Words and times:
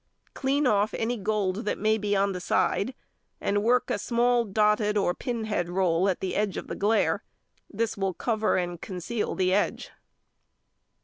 Clean 0.33 0.65
off 0.65 0.95
any 0.95 1.15
gold 1.15 1.57
that 1.57 1.77
may 1.77 1.99
be 1.99 2.15
on 2.15 2.31
the 2.31 2.39
side, 2.41 2.95
and 3.39 3.57
|142| 3.57 3.61
work 3.61 3.89
a 3.91 3.99
small 3.99 4.45
dotted 4.45 4.97
or 4.97 5.13
pin 5.13 5.43
head 5.43 5.69
roll 5.69 6.09
at 6.09 6.21
the 6.21 6.35
edge 6.35 6.57
of 6.57 6.65
the 6.65 6.75
glaire. 6.75 7.21
This 7.69 7.97
will 7.97 8.15
cover 8.15 8.57
and 8.57 8.81
conceal 8.81 9.35
the 9.35 9.53
edge. 9.53 9.91